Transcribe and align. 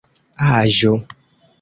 aĵo 0.47 0.95